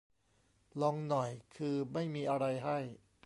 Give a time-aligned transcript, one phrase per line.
[0.81, 2.79] ลองหน่อย คือไม่มีอะไรให้